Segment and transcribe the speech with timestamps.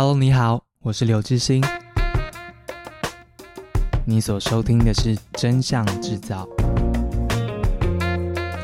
[0.00, 1.60] Hello，你好，我是刘志兴。
[4.04, 6.46] 你所收听的是《真相制造》，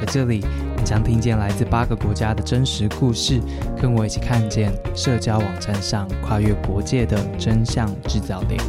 [0.01, 0.45] 在这里，
[0.77, 3.41] 你将听见来自八个国家的真实故事，
[3.83, 8.63] 跟我一起看见社交网站上跨越国界的真相制造点。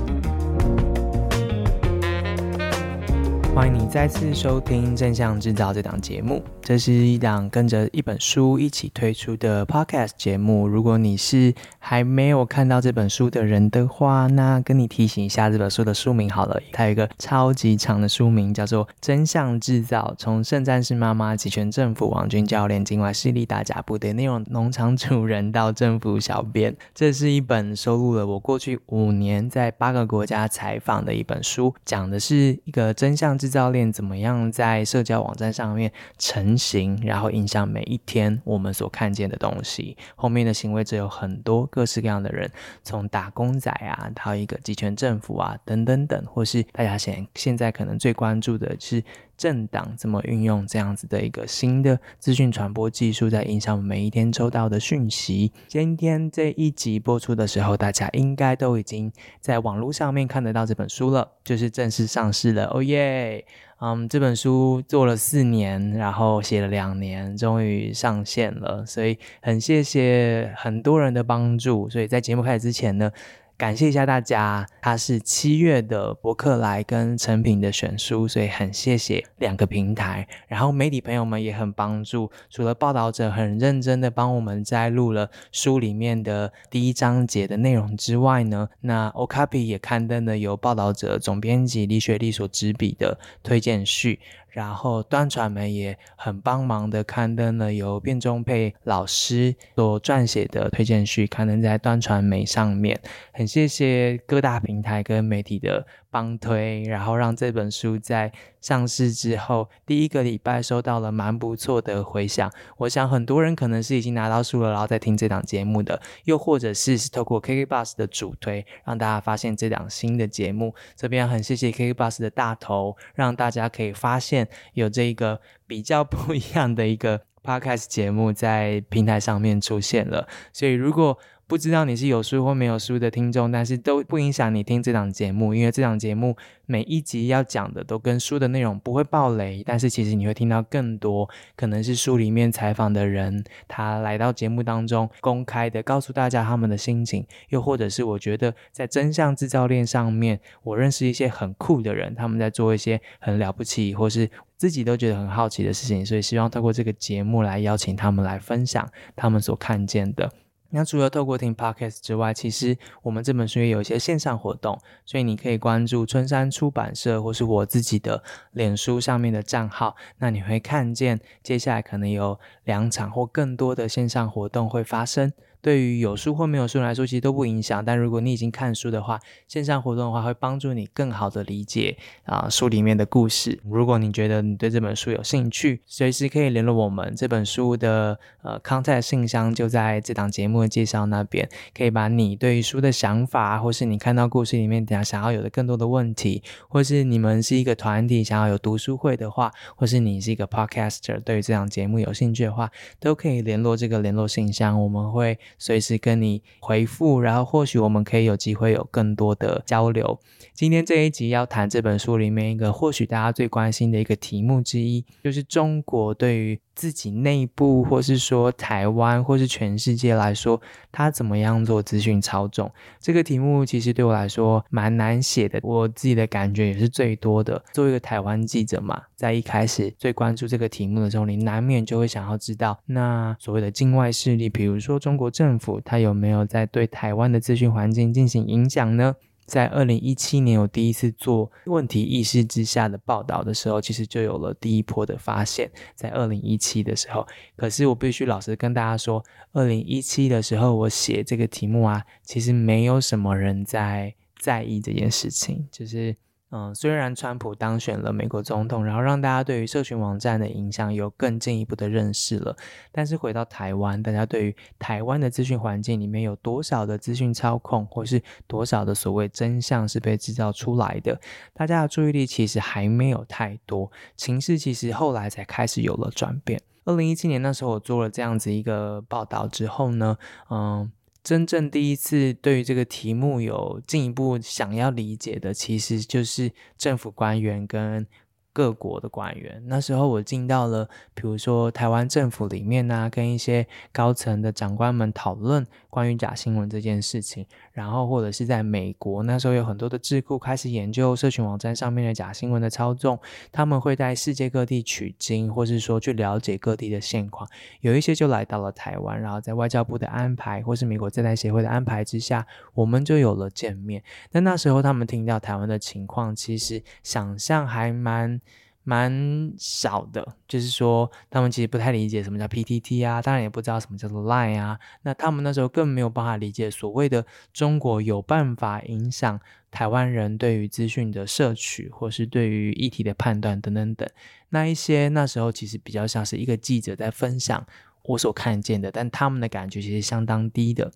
[3.55, 6.43] 欢迎你再次收听《真相制造》这档节目。
[6.61, 10.67] 这是一档跟着一本书一起推出的 Podcast 节目。
[10.67, 16.59] 如果你是还没有看到这本书的人的话，那跟你提醒一下这本书的书名好了。
[16.73, 26.73] 它有一个超级长的书名，叫做《真相制造：从圣战士妈妈、极权政府、王军教练、境外势力打假部队内容农场主人到政府小编》。
[26.93, 33.37] 这是一本收录了我过去五年在八个国家采访的一本书，讲的是一个真相。
[33.44, 39.95] 制制造链怎么样在社交网站上面成型，然后影响每一天我们所看见的东西。
[40.15, 42.49] 后面的行为者有很多各式各样的人，
[42.81, 49.03] 从打工仔啊，到一个集权政府啊，等等等，或是大家现现在可能最关注的是。
[49.37, 55.51] 政党怎么运用这样子的一个新的资讯传播技术，在影响我们每一天收到的讯息？
[55.67, 62.65] 今天这一集播出的时候，大家应该都已经在网络上面看得到这本书了，就是正式上市了。
[62.73, 63.45] 哦耶！
[63.81, 71.89] 嗯，这本书做了四年，然后写了两年，终于上线了，所以很谢谢很多人的帮助。
[71.89, 73.11] 所以在节目开始之前呢。
[73.57, 80.27] 感谢一下大家，它是七月的博客来跟诚品的选书，所以很谢谢两个平台。
[80.49, 94.19] 然后媒体朋友们也很帮助，除了报道者很认真的帮我们摘录了书里面的第一章节的内容之外呢，那 Okapi 也刊登了由报道者总编辑李雪莉所执笔的推荐序。
[94.55, 102.97] 然后端传媒也很帮忙的刊登了由卞中沛老师所撰写的推荐序，刊登在端传媒上面。
[103.33, 108.31] 很谢谢各大平台跟媒体的帮推，然后让这本书在
[108.61, 112.49] 上市之后第一个礼拜收到了蛮不错的回响。
[112.77, 120.73] 我想很多人可能是已经拿到书了，然后在听这档节目的，又或者是透过 KKBus 的主推，让大家发现这档新的节目。
[120.95, 130.29] 这边很谢谢 KKBus 的大头，让大家可以发现有这个比较不一样的一个 Podcast 节目在平台上面出现了。
[130.53, 136.35] 所以如果不知道你是有书或没有书的听众，但是都不影响你听这档节目，因为这档节目
[136.65, 160.31] 每一集要讲的都跟书的内容不会爆雷，但是其实你会听到更多，可能是书里面采访的人，他来到节目当中公开的告诉大家他们的心情，又或者是我觉得在真相制造链上面，我认识一些很酷的人，他们在做一些很了不起或是自己都觉得很好奇的事情，所以希望透过这个节目来邀请他们来分享他们所看见的。
[160.69, 168.21] 那除了透过听 Podcast 之外，其实我们这本书也有一些线上活动，所以你可以关注春山出版社或是我自己的
[168.51, 175.31] 脸书上面的账号，那你会看见接下来可能有两场或更多的线上活动会发生。
[175.65, 177.83] 对于有书或没有书来说，其实都不影响。
[177.83, 183.59] 但如果你已经看书的话，线上活动的话会帮助你更好的理解啊、呃、书里面的故事。
[183.67, 187.15] 如果你觉得你对这本书有兴趣，随时可以联络我们。
[187.17, 205.39] 这本书的呃 contact 信箱就在这档节目的介绍那边，可以把你对于书的想法，或是你看到故事里面等下想要有的更多的问题，或是你们是一个团体想要有读书会的话，或是你是一个 podcaster 对于这档节目有兴趣的话，都可以联络这个联络信箱，我们会。
[205.57, 210.19] 随时跟你回复，然后或许我们可以有机会有更多的交流。
[210.53, 222.69] 今天这一集要谈这本书里面一个或许大家最关心的一个题目之一，就是中国对于自己内部，或是说台湾，或是全世界来说，他怎么样做资讯操纵？
[222.99, 227.63] 这个题目其实对我来说蛮难写的，我自己的感觉也是最多的。
[227.73, 239.15] 作为一个台湾记者嘛，在一开始最关注这个题目的时候，你难免就会想要知道，那所谓的境外势力，比如说中国政府，它有没有在对台湾的资讯环境进行影响呢？
[239.45, 245.71] 在二零一七年，我第一次做问题意识之下的报道的时候，其实就有了第一波的发现。
[245.95, 256.15] 在二零一七的时候，可是我必须老实跟大家说，二零一七的时候我写这个题目啊，其实没有什么人在在意这件事情，就是。
[256.51, 262.55] 嗯，虽然川普当选了美国总统，然后让大家对于社群网站的影响有更进一步的认识了，
[262.91, 271.19] 但是回到台湾，大家对于台湾的资讯环境里面有多少的资讯操控，或是多少的所谓真相是被制造出来的，
[271.53, 276.61] 大家的注意力其实还没有太多，情势其实后来才开始有了转变。
[276.85, 280.17] 二零一七年那时候我做了这样子一个报道之后呢，
[280.49, 280.91] 嗯。
[281.25, 288.07] 真正第一次对于这个题目有进一步想要理解的，其实就是政府官员跟。
[288.55, 303.17] 各国的官员，那时候我进到了，比如说台湾政府里面呢、啊，跟一些高层的长官们讨论关于假新闻这件事情，然后或者是在美国，那时候有很多的智库开始研究社群网站上面的假新闻的操纵，
[303.49, 307.49] 他们会在世界各地取经，或是说去了解各地的现况，
[307.79, 314.03] 有一些就来到了台湾，然后在外交部的安排，或是美国在台协会的安排之下，我们就有了见面。
[314.29, 318.41] 但那时候他们听到台湾的情况，其实想象还蛮。
[318.85, 324.79] 蛮少的，就是说他们其实不太理解什么叫 PTT 啊，当然也不知道什么叫做 Line 啊。
[325.01, 329.39] 那他们那时候更没有办法理解所谓的中国有办法影响
[329.71, 334.07] 台湾人对于资讯的摄取，或是对于议题的判断等等等。
[334.49, 337.65] 那一些那时候其实比较像是一个记者在分享
[338.07, 340.91] 我所看见的，但他们的感觉其实相当低的。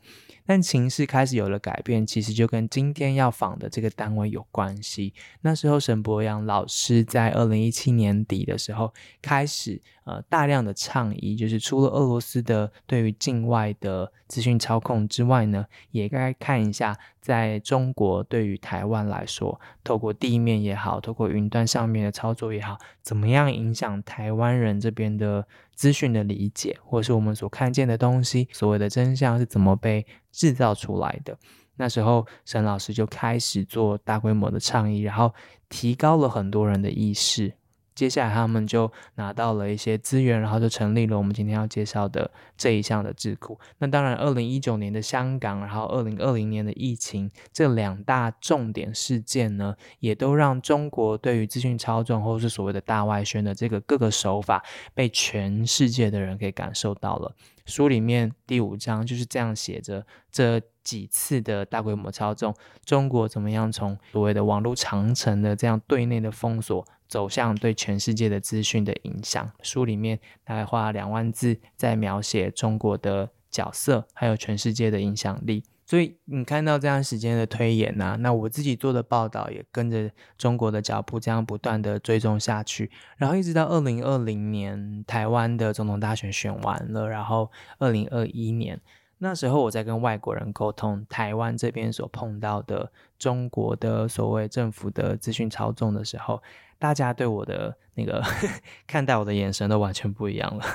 [0.45, 5.13] 但情势开始有了改变，其实就跟今天要访的这个单位有关系。
[5.41, 8.91] 那时候沈博洋老师在二零一七年底的时候
[9.21, 25.45] 开始，呃，大量的倡议，就是除了俄罗斯的对于境外的资讯操控之外呢，也该看一下在中国对于台湾来说，透过地面也好，透过云端上面的操作也好，怎么样影响台湾人这边的
[25.79, 31.37] 资讯的理解，或是我们所看见的东西，所谓的真相是怎么被制造出来的。
[31.77, 35.33] 那时候，沈老师就开始做大规模的倡议，然后
[35.69, 37.53] 提高了很多人的意识。
[37.99, 43.59] 接下来，他们就拿到了一些资源，然后就成立了我们今天要介绍的这一项的智库。
[43.79, 54.63] 那当然，二零一九年的香港，然后二零二零年的疫情，这两大重点事件呢，也都让中国对于资讯操纵，或是所谓的大外宣的这个各个手法，
[54.93, 57.35] 被全世界的人给感受到了。
[57.65, 62.55] 书里面第五章就是这样写着：这几次的大规模操纵，
[62.85, 66.87] 中国怎么样从所谓的网络长城的这样对内的封锁。
[67.09, 69.51] 走向对全世界的资讯的影响。
[69.61, 75.63] 书里面大概花了两万字在描写中国的角色，还有全世界的影响力。
[75.85, 80.07] 所以你看到这样时间的推演呐、啊，那我自己做的报道也跟着
[80.37, 88.79] 中国的脚步这样不断的追踪下去，然后一直到二零二零年台湾的总统大选选完了，然后二零二一年
[89.17, 96.39] 那时候我在跟外国人沟通台湾这边所碰到的中国的所谓政府的资讯操纵的时候。
[96.79, 98.23] 大家对我的那个
[98.87, 100.65] 看待我的眼神都完全不一样了，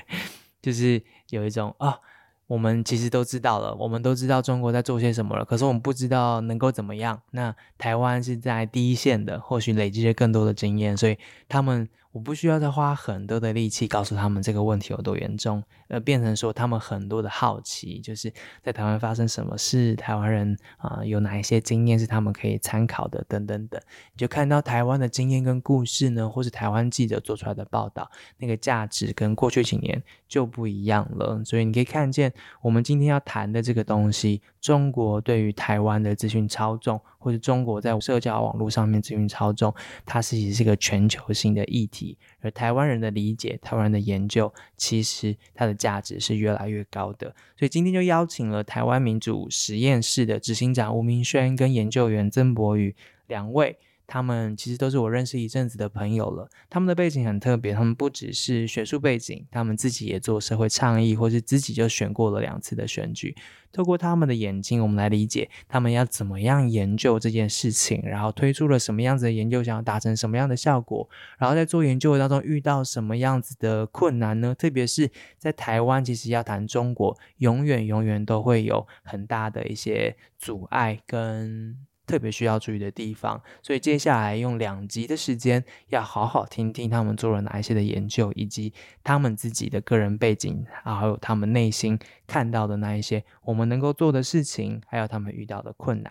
[0.62, 1.98] 就是有一种啊。
[2.46, 7.20] 我们其实都知道了，我们都知道中国在做些什么了，可是我们不知道能够怎么样。
[7.32, 18.32] 那台湾是在第一线的，或许累积了更多的经验，所以他们我不需要再花很多的力气告诉他们这个问题有多严重，呃，变成说他们很多的好奇，就是
[18.62, 23.80] 在台湾发生什么事，台湾人啊、有哪一些经验是他们可以参考的，等等等。
[24.12, 31.42] 你就看到台湾的经验跟故事呢，或是台湾记者做出来的报道，那个价值跟过去几年就不一样了。
[31.44, 32.32] 所以你可以看见。
[32.62, 39.74] 我们今天要谈的这个东西，中国对于台湾的资讯操纵，或者中国在社交网络上面资讯操纵，
[40.04, 41.97] 它其实是一个全球性的议题。
[42.40, 47.34] 而台湾人的理解，台湾人的研究，其实它的价值是越来越高的。
[47.56, 52.94] 所以今天就邀请了台湾民主实验室的执行长吴明轩跟研究员曾博宇
[53.26, 53.78] 两位。
[54.08, 56.48] 他们其实都是我认识一阵子的朋友了。
[56.70, 63.36] 他们的背景很特别，他们不只是学术背景，他们自己也做社会倡议，或是自己就选过了两次的选举。
[63.70, 71.06] 透过他们的眼睛，我们来理解他们要怎么样研究这件事情，然后推出了什么样子的研究，想要达成什么样的效果，
[71.38, 74.54] 然后在做研究当中遇到什么样子的困难呢？
[74.54, 81.87] 特别是在台湾，其实要谈中国，永远永远都会有很大的一些阻碍跟。
[82.08, 88.72] 特别需要注意的地方，所以接下来用两集的时间，要好好听听他们做了哪一些的研究，以及
[89.04, 96.10] 他们自己的个人背景，还有他们内心看到的那一些我们能够做的事情，还有他们遇到的困难。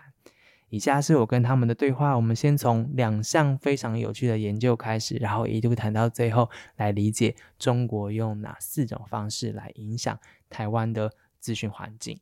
[0.70, 10.18] 以下是我跟他们的对话，我们先从两项非常有趣的研究开始，然后一路谈到最后，来理解中国用哪四种方式来影响
[10.50, 12.20] 台湾的资讯环境。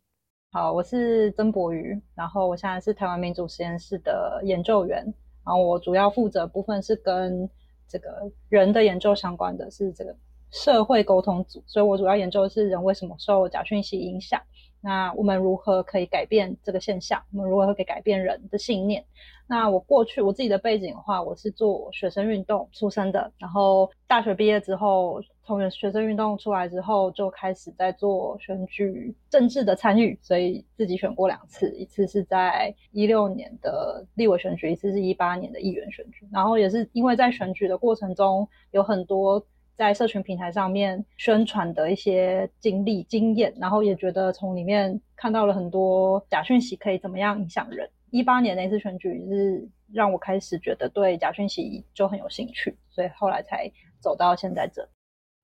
[0.57, 5.05] 好，我是曾博宇，然后我现在是台湾民主实验室的研究员，
[5.45, 7.47] 然后我主要负责部分是跟
[7.87, 10.17] 这个人的研究相关的，是这个
[10.51, 14.41] 社会沟通组，所以我主要研究的是人为什么受假讯息影响。
[14.81, 17.23] 那我们如何可以改变这个现象？
[17.33, 19.05] 我们如何可以改变人的信念？
[19.49, 39.45] 那我过去我自己的背景的话，我是做学生运动出身的，然后大学毕业之后，从学生运动出来之后，就开始在做选举政治的参与，所以自己选过两次，一次是在一六年的立委选举，一次是一八年的议员选举，然后也是因为在选举的过程中有很多。
[39.77, 47.89] 在社群平台上面宣传的一些经历经验，然后也觉得从里面看到了很多假讯息可以怎么样影响人。
[48.11, 54.89] 一八年那次选举是让我开始觉得对假讯息就很有兴趣，所以后来才走到现在这。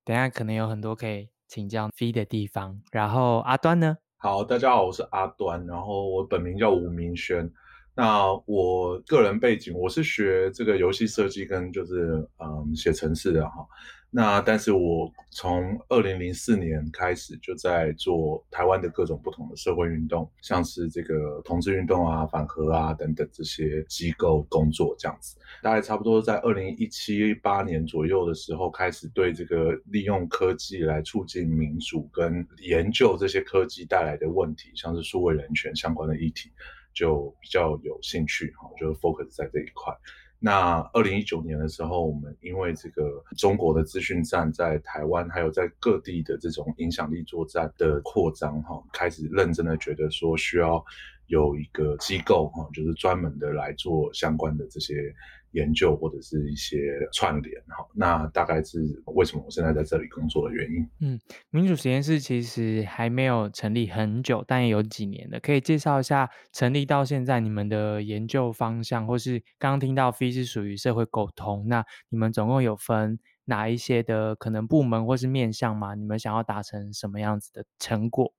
[0.04, 2.80] 等下可能有很多可以请教 Fee 的地方。
[2.90, 3.98] 然后阿端呢？
[4.16, 7.50] 好，大家好，我是阿端，然后我本名叫吴明轩。
[7.94, 13.66] 那我个人背景，我是学这个游戏设计跟就是嗯写程式的哈。
[14.14, 25.38] 那但是我从二零零四年开始就在做台湾的各种不同的社会运动，像是这个同志运动啊、反核啊等等这些机构工作这样子。
[25.62, 36.50] 大概差不多在二零一七八年左右的时候，开始对这个利用科技来促进民主跟研究这些科技带来的问题，像是数位人权相关的议题，
[36.92, 39.96] 就比较有兴趣哈，就 focus 在这一块。
[40.44, 50.84] 那二零一九年的时候，我们因为这个中国的资讯站在台湾，还有在各地的这种影响力作战的扩张，哈，开始认真的觉得说需要
[51.28, 55.14] 有一个机构，哈，就是专门的来做相关的这些。
[55.52, 56.76] 研究或者是一些
[57.12, 60.88] 串联，哈，那大概是为什么我现在在这里工作的原因。
[61.00, 65.40] 嗯，民主实验室其实还没有成立很久，但也有几年了。
[65.40, 75.94] 可以介绍一下成立到现在你们的研究方向，或是刚刚听到 f 是属于社会沟通，那你们总共有分哪一些的可能部门或是面向吗？
[75.94, 78.32] 你们想要达成什么样子的成果？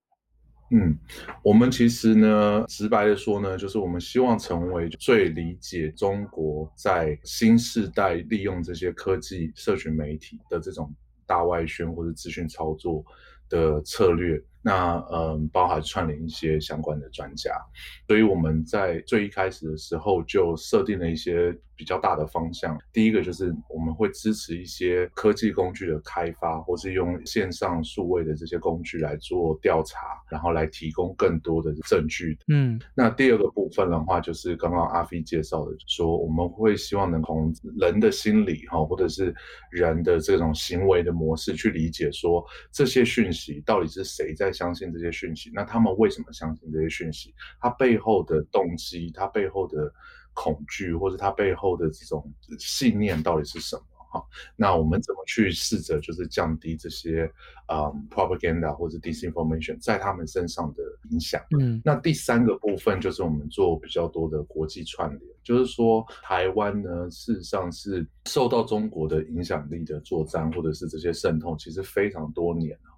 [0.76, 0.98] 嗯，
[1.44, 10.92] 我们其实呢，直白的说呢，就是我们希望成为最理解中国在新时代利用这些科技、社群媒体的这种
[11.28, 13.06] 大外宣或者资讯操作
[13.50, 14.42] 的策略。
[14.64, 17.52] 那嗯，包含串联一些相关的专家，
[18.08, 22.80] 所以我们在最一开始的时候就设定了一些比较大的方向。
[22.94, 32.38] 第一个就是我们会支持一些科技工具的开发，或是用线上数位的这些工具来做调查，然后来提供更多的证据。
[32.48, 39.36] 嗯，那第二个部分的话，就是刚刚阿飞介绍的，说我们会希望能从人的心理哈，或者是
[39.72, 47.34] 人的这种行为的模式去理解，说这些讯息到底是谁在相信这些讯息，那他们为什么相信这些讯息？
[47.60, 49.92] 他背后的动机，他背后的
[50.34, 53.84] 恐惧，或者他背后的这种信念到底是什么？
[54.14, 54.24] 哈，
[54.56, 57.24] 那我们怎么去试着就是降低这些
[57.68, 61.42] 嗯 propaganda 或者 disinformation 在他们身上的影响？
[61.60, 72.93] 嗯，那第三个部分就是我们做比较多的国际串联，就是说台湾呢，事实上是受到中国的影响力的作战，或者是这些渗透，其实非常多年了。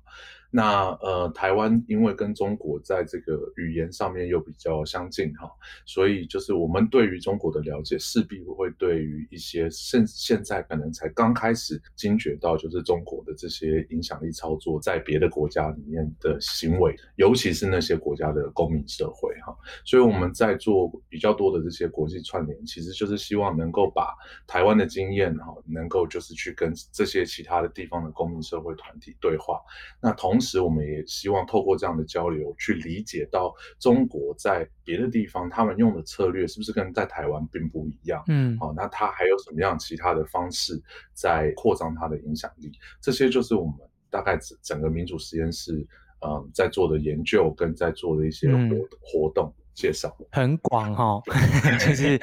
[0.56, 5.52] 那呃，台湾因为跟中国在这个语言上面又比较相近哈，
[5.86, 24.14] 所以就是我们对于中国的了解，势必会对于一些现现在可能才刚开始惊觉到，就是中国的这些影响力操作在别的国家里面的行为，尤其是那些国家的公民社会哈，所以我们在做比较多的这些国际串联，其实就是希望能够把
[24.48, 29.60] 台湾的经验哈，能够就是去跟这些其他的地方的公民社会团体对话，
[30.02, 30.56] 那同时。
[30.56, 38.24] 时，我们也希望透过这样的交流，去理解到中国在别的地方他们用的策略是不是跟在台湾并不一样？
[38.28, 40.80] 嗯，好，那他还有什么样其他的方式
[41.14, 42.72] 在扩张他的影响力？
[43.02, 43.74] 这些就是我们
[44.10, 45.86] 大概整整个民主实验室，
[46.26, 51.20] 嗯，在做的研究跟在做的一些活活动介绍，很广哈，
[51.86, 52.18] 就是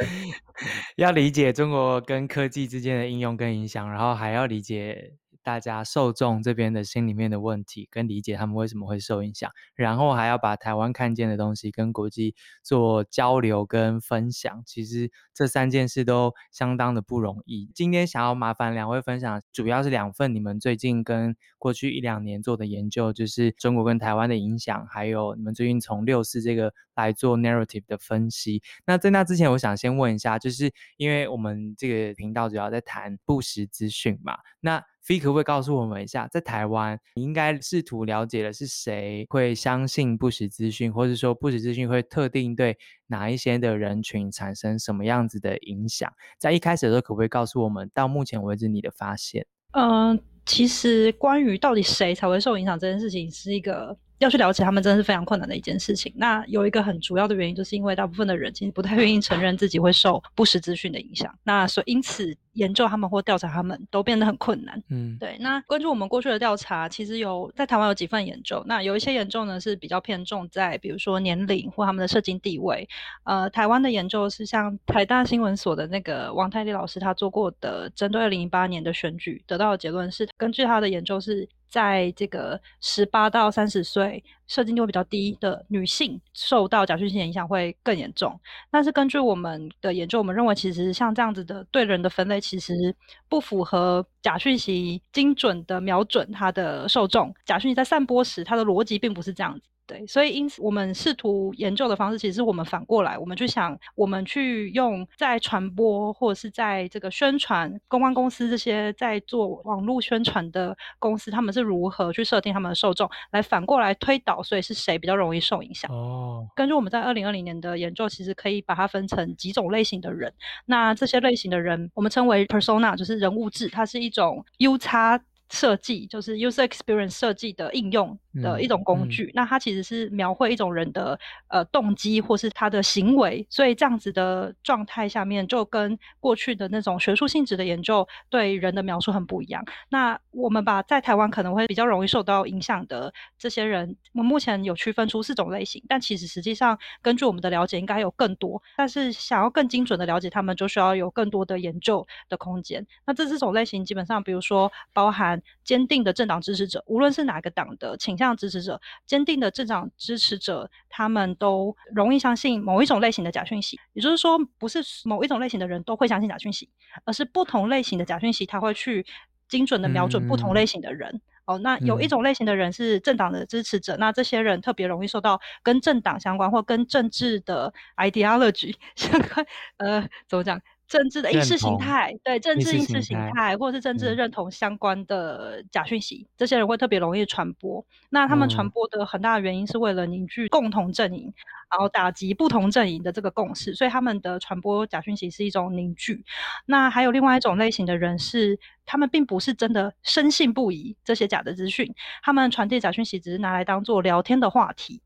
[0.96, 5.16] 要理解中国跟科技之间的应用跟影响，然后还要理解。
[5.42, 17.70] 大家受众这边的心里面的问题，跟理解他们为什么会受影响，然后还要把台湾看见的东西跟国际做交流跟分享，其实这三件事都相当的不容易。
[17.74, 28.62] 今天想要麻烦两位分享，主要是两份你们最近跟过去一两年做的研究，就是中国跟台湾的影响，还有你们最近从六四这个来做 narrative 的分析。
[28.86, 46.12] 那在那之前，我想先问一下，就是因为我们这个频道主要在谈不实资讯嘛，那 Fee 可不可以告诉我们一下，在台湾，你应该试图了解的是谁会相信不实资讯，或者说不实资讯会特定对哪一些的人群产生什么样子的影响？
[46.38, 49.44] 在一开始的时候，可不可以告诉我们，到目前为止你的发现？
[49.72, 56.12] 嗯、其实关于到底谁才会受影响这件事情，是一个要去了解他们，真的是非常困难的一件事情。
[56.16, 61.34] 那有一个很主要的原因，就是因为大部分的人其实不太愿意承认自己会受不实资讯的影响。
[61.42, 64.80] 那所以因此，研究他们或调查他们都变得很困难。
[64.90, 65.36] 嗯，对。
[65.40, 68.62] 那关注我们过去的调查，其实有在台湾有几份研究。
[68.66, 72.88] 那有一些研究呢是比较偏重在，比如说年龄或他们的社经地位。
[73.24, 81.48] 呃，台湾的研究是像台大新闻所的那个王太利老师他做过的，针对二零一八年的选举得到的结论是，根据他的研究是。
[81.72, 88.38] 在这个十八到三十岁，射精率会比较低的女性，受到假讯息影响会更严重。
[88.70, 92.94] 但是根据我们的研究，我们认为其实像这样子的对人的分类，其实
[93.26, 97.34] 不符合假讯息精准的瞄准它的受众。
[97.46, 99.71] 假讯息在散播时，它的逻辑并不是这样子。
[99.86, 115.92] 对，所以因此我们试图研究的方式，其实是我们反过来，我们去想，我们去用在传播或者是在这个宣传公关公司这些在做网络宣传的公司，他们是如何去设定他们的受众，来反过来推导，所以是谁比较容易受影响？
[115.92, 120.32] 哦，根据我们在二零二零年的研究，其实可以把它分成几种类型的人。
[120.64, 125.20] 那这些类型的人，我们称为 persona，就是人物志，它是一种 UX
[125.50, 128.18] 设计，就是 user experience 设计的应用。
[128.40, 139.62] 的一种工具，嗯嗯、那它其实是描绘一种人的呃动机或是他的行为，所以这样子的状态下面就跟过去的那种学术性质的研究对人的描述很不一样。
[139.90, 148.62] 那我们把在台湾可能会比较容易受到影响的这些人，我们目前有区分出四种类型，但其实实际上根据我们的了解，应该有更多。
[148.78, 152.86] 但是想要更精准的了解他们，就需要有更多的研究的空间。
[153.04, 158.21] 那这四种类型基本上，比如说包含坚定的政党支持者，无论是哪个党的倾向。
[158.22, 163.80] 这样支持者，坚定的政党支持者，他们都容易相信某一种类型的假讯息。
[163.94, 166.68] 也就是说，不是某一种类型的人都会相信假讯息，
[167.04, 169.04] 而是不同类型的假讯息，他会去
[169.48, 171.20] 精准的瞄准不同类型的人。
[171.46, 179.44] 嗯、哦，那有一种类型的人是政党的支持者，嗯、那这些人特别容易受到跟政党相关或跟政治的 ideology 相关，
[179.78, 180.60] 呃，怎么讲？
[180.92, 187.82] 政治的意识形态，同对政治意识形态，或者是政治的认同相关的假讯息，嗯、这些人会特别容易传播。
[188.10, 191.34] 那他们传播的很大的原因是为了凝聚共同阵营，嗯、
[191.70, 196.22] 然后打击不同阵营的这个共识，所以他们的传播假讯息是一种凝聚。
[196.66, 205.00] 那还有另外一种类型的人是，他们并不是真的深信不疑这些假的资讯，他们传递假讯息只是拿来当做聊天的话题。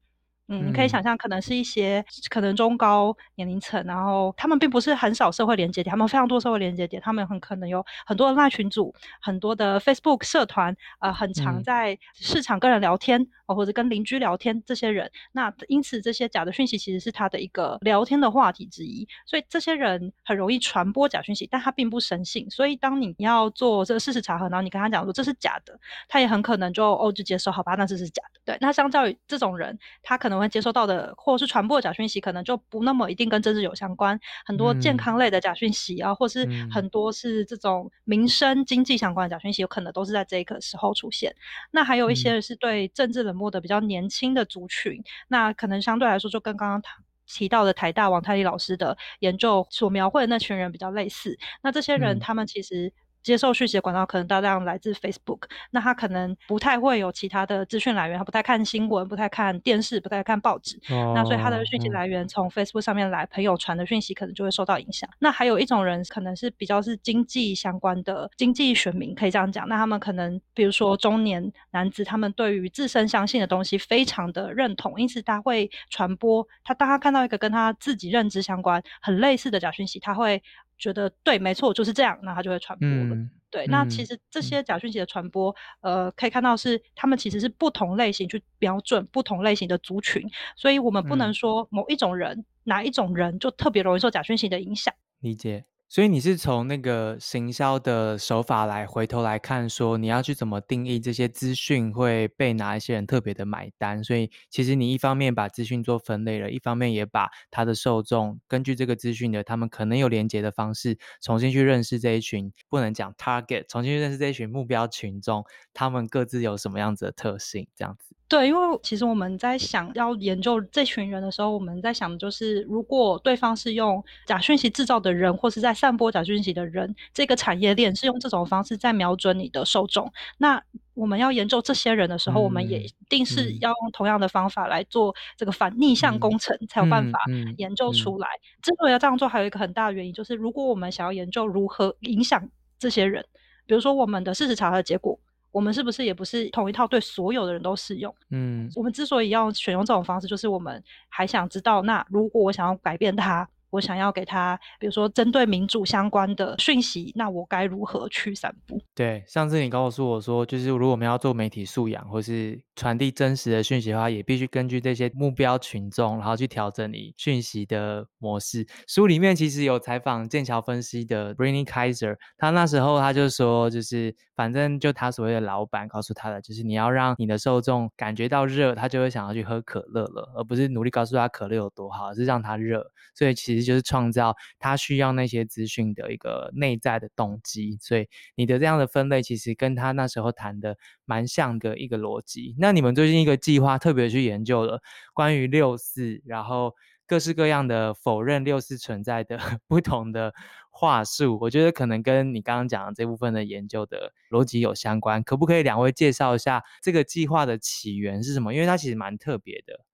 [0.49, 25.79] 嗯，你可以想象，可能是一些可能中高年龄层，然后他们并不是很少社会连接点，他们非常多社会连接点，他们很可能有很多的 LINE 群组，很多的 Facebook 社团，呃，很常在市场跟人聊天，哦、嗯，或者跟邻居聊天，这些人，那因此这些假的讯息其实是他的一个聊天的话题之一，所以这些人很容易传播假讯息，但他并不深信，所以当你要做这个事实查核，然后你跟他讲说这是假的，
[26.09, 30.37] 他也很可能就哦就接受，好吧，那这是假的，对，那相较于这种人，他可能。
[30.37, 34.21] 会接收到的，或者是传播的假讯息，可能就不那么一定跟政治有相关。
[34.45, 41.35] 很多健康类的假讯息啊，嗯、或是很多是这种民生经济相关的假讯息，有可能都是在这个时候出现。
[41.71, 46.83] 那还有一些是对政治冷漠的比较年轻的族群，嗯、那可能相对来说就跟刚刚
[47.27, 51.39] 提到的台大王泰利老师的研究所描绘的那群人比较类似。
[51.63, 52.93] 那这些人，他们其实。
[53.27, 55.41] 接受讯息的管道可能大量来自 Facebook，
[55.73, 65.11] 那他可能不太会有其他的资讯来源，他不太看新闻，不太看电视，不太看报纸，哦、那所以他的讯息来源从 Facebook 上面来，嗯、朋友传的讯息可能就会受到影响。
[65.19, 80.41] 那还有一种人可能是比较是经济相关的经济选民，可以这样讲，那他们可能比如说中年男子，他们对于自身相信的东西非常的认同，因此他会传播，他当他看到一个跟他自己认知相关很类似的假讯息，他会。
[80.79, 83.15] 觉得对，没错，就是这样，那它就会传播了。
[83.15, 90.23] 嗯、对，那其实这些假讯息的传播，嗯、呃，可以看到是他们其实是不同类型去瞄准不同类型的族群，
[90.57, 94.93] 所以我们不能说某一种人、嗯、哪一种人就特别容易受假讯息的影响。
[95.21, 95.65] 理解。
[95.89, 104.03] 所以你是从那个行销的手法来回头来看，说你要去怎么定义这些资讯会被哪一些人特别的买单？
[104.03, 118.17] 所以其实你一方面把资讯做分类了，一方面也把他的受众根据这个资讯的他们可能有连接的方式，重新去认识这一群，不能讲 target，重新去认识这一群目标群众，他们各自有什么样子的特性，这样子。
[118.29, 130.61] 对，因为其实我们在想要研究这群人的时候，我们在想的就是，如果对方是用假讯息制造的人，或是在散播假讯息的人，这个产业链是用这种方式在瞄准你的受众，那
[130.95, 137.21] 我们要研究这些人的时候，嗯、我们也一定是要用同样的方法来做这个反逆向工程，嗯、才有办法
[137.59, 138.27] 研究出来。
[138.61, 143.25] 之所以要这样做，还有一个很大的原因，就是如果我们想要研究如何影响这些人，
[143.67, 145.21] 比如说我们的事实查核结果。
[145.57, 148.15] 我们是不是也不是同一套对所有的人都适用？
[148.29, 153.49] 嗯，我们之所以要选用这种方式，就是我们还想知道，那如果我想要改变它。
[153.77, 158.81] 我想要给他，比如说针对民主相关的讯息，那我该如何去散布？
[158.95, 168.67] 对，上次你告诉我说，就是如果我们要做媒体素养，或是传递真实的讯息的话，也必须根据这些目标群众，然后去调整你讯息的模式。
[168.89, 182.83] 书里面其实有采访剑桥分析的 Brittany Kaiser，他那时候他就说，就是反正就他所谓的老板告诉他的，就是你要让你的受众感觉到热，他就会想要去喝可乐了，而不是努力告诉他可乐有多好，是让他热。
[183.15, 183.66] 所以其实。
[183.67, 192.55] 就是创造他需要那些资讯的一个内在的动机，所以你的这样的分类其实跟他那时候谈的蛮像的一个逻辑。
[192.59, 194.81] 那你们最近一个计划特别去研究了
[195.13, 196.75] 关于六四，然后
[197.07, 200.33] 各式各样的否认六四存在的 不同的
[200.71, 205.23] 话术，我觉得可能跟你刚刚讲的这部分的研究的逻辑有相关。
[205.23, 208.53] 可不可以两位介绍一下这个计划的起源是什么？
[208.53, 209.86] 因为它其实蛮特别的。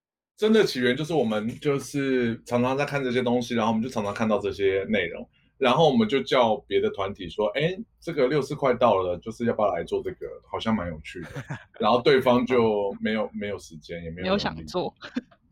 [0.42, 5.24] 真的起源就是我们就是常常在看这些东西，然后我们就常常看到这些内容，
[5.56, 10.26] 然后我们就叫别的团体说：“哎，这个六四快到了，就是要不要来做这个？
[10.50, 11.28] 好像蛮有趣的。
[11.78, 14.92] ”然后对方就没有没有时间，也没有，没有想做。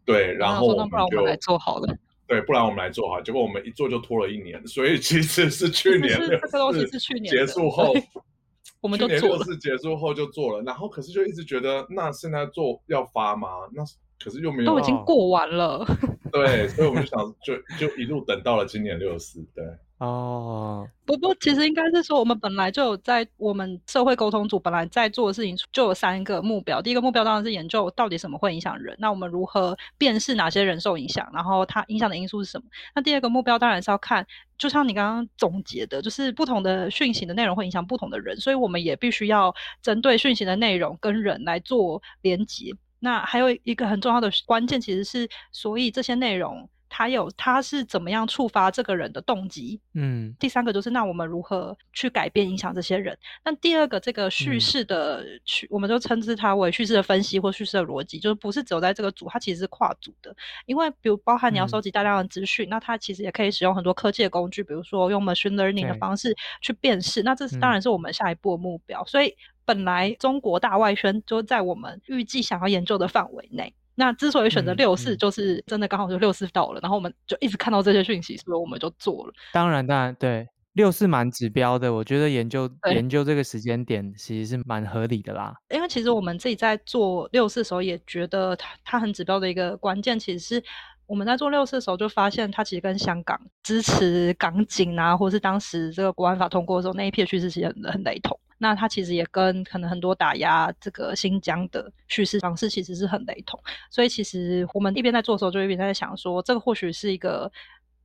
[0.05, 1.97] 对， 然后我们就那不然我们来做好了。
[2.27, 3.23] 对，不然我们来做哈。
[3.23, 7.95] 结果我们一做就拖了一年，所以其实是去年这个东西是去年结束后，
[8.83, 9.21] 我们就做了。
[9.21, 13.47] 去年六四结束后就做了，然后可是就一直觉得，那现在做要发吗？
[13.73, 13.85] 那。
[14.23, 15.85] 可是又没有，都已经过完了。
[16.31, 19.41] 对，所以我们就想，就就一路等到了今年六四。
[19.55, 19.65] 对，
[19.99, 26.81] 哦，不过其实应该是说，我们本来就有在我们社会沟通组本来在做的事情就有三个目标。
[26.81, 32.67] 第一个目标当然是研究到底什么会影响人，那我们如何辨识哪些人受影响，然后它影响的因素是什么？
[32.95, 34.25] 那第二个目标当然是要看，
[34.57, 39.53] 就像你刚刚总结的，就是不同的讯息的内容会影响不同的人，所以我们也必须要
[39.83, 42.73] 针对讯息的内容跟人来做连结。
[43.01, 49.81] 那还有一个很重要的关键，其实是，所以这些内容它有它是怎么样触发这个人的动机？
[49.95, 53.17] 嗯，第三个就是那我们如何去改变影响这些人？
[53.45, 60.35] 那第二个这个叙事的叙，嗯、我们就称之它为叙事的分析或叙事的逻辑，就是不是只有在这个组，它其实是跨组的。
[60.67, 67.23] 因为比如包含你要收集大量的资讯，嗯、那它其实也可以使用很多科技的工具，比如说用 machine learning 的方式去辨识。
[67.23, 69.35] 那这是当然是我们下一步的目标，嗯、所以。
[69.71, 73.73] 本来中国大外宣就在我们预计想要研究的范围内。
[73.95, 79.33] 那之所以选择六四，就是真的刚好就六四到了，嗯嗯、然后我们就一直看到这些讯息，所以我们就做了。
[79.53, 85.55] 当然，当然，对，六四蛮指标的，我觉得研究研究这个时间点其实是蛮合理的啦。
[85.73, 90.65] 因为其实我们自己在做六四的时候，也觉得它它很指标的一个关键，其实是
[91.07, 98.37] 我们在做六四的时候就发现，它其实跟香港支持港警啊，或是当时这个国安法通过的时候那一片叙事其实很很雷同。
[98.61, 103.59] 那它其实也跟可能很多打压这个新疆的叙事方式其实是很雷同，
[103.91, 107.51] 所以其实我们一边在做的时候，就一边在想说，这个或许是一个。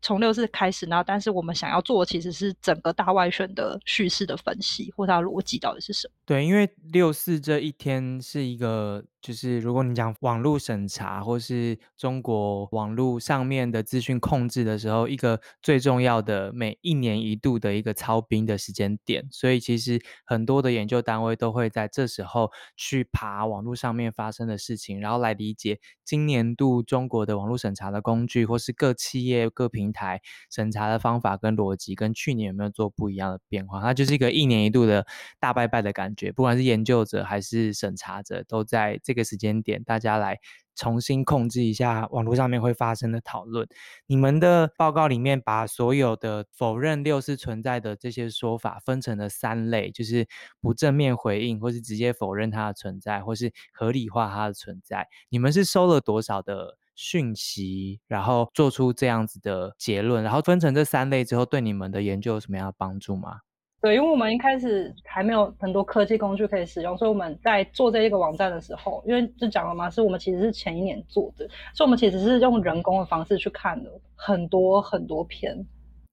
[0.02, 6.14] 从六四开始，然后但是我们想要做的其实是整个大外宣的叙事的分析，或它的逻辑到底是什么？
[6.28, 33.82] 对，因为六四这一天是一个，就是如果你讲网络审查或是中国网络上面的资讯控制的时候，一个最重要的每一年一度的一个操兵的时间点，所以其实很多的研究单位都会在这时候去爬网络上面发生的事情，然后来理解今年度中国的网络审查的工具，或是各企业各平台审查的方法跟逻辑跟去年有没有做不一样的变化？
[33.82, 35.08] 它就是一个一年一度的
[35.40, 40.40] 大拜拜的感觉，不管是研究者还是审查者，都在这个时间点，大家来
[40.76, 43.68] 重新控制一下网络上面会发生的讨论。
[44.06, 50.28] 你们的报告里面把所有的否认六四存在的这些说法分成了三类，就是
[50.62, 55.08] 不正面回应，或是直接否认它的存在，或是合理化它的存在。
[55.30, 56.78] 你们是收了多少的？
[56.98, 63.42] 讯息，然后做出这样子的结论，然后分成这三类之后，对你们的研究有什么样的帮助吗？
[63.86, 75.56] 对，因为我们一开始还没有很多科技工具可以使用，所以我们在做这一个网站的时候，因为就讲了嘛，是我们其实是前一年做的，所以我们其实是用人工的方式去看的很多很多篇。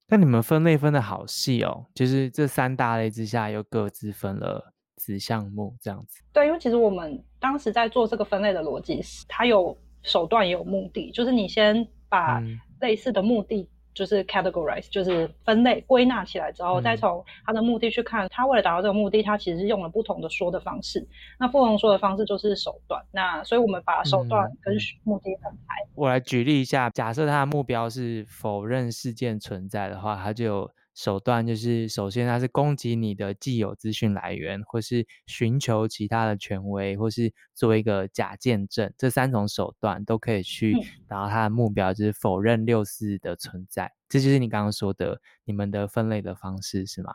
[0.09, 6.23] 那你们分类分的好细哦，就是这三大类之下又各自分了子项目这样子。
[6.31, 9.75] 对，因为其实我们当时在做这个分类的逻辑是，它有。
[10.05, 12.43] 手段也有目的，就是你先把
[12.81, 21.07] 类似的目的就是 categorize，、嗯、就是分类归纳起来之后，嗯、再从它的目的去看，他为了达到这个目的，他其实是用了不同的说的方式。
[21.39, 23.05] 那不同说的方式就是手段。
[23.13, 24.75] 那所以我们把手段跟
[25.05, 25.75] 目的分开。
[25.95, 40.75] 我来举例一下，假设他的目标是否认事件存在的话，他就有手段就是，首先它是攻击你的既有资讯来源，或是寻求其他的权威，或是做一个假见证，这三种手段都可以去
[41.09, 43.91] 达到它的目标，就是否认六四的存在。
[44.09, 47.15] 这就是你刚刚说的你们的分类的方式，是吗？